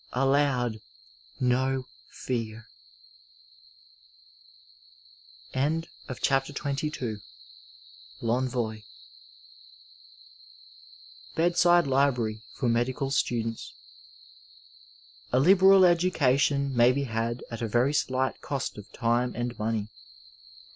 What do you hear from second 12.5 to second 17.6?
POR MEDICAL STUDENTS. A LIBERAL edacation may be had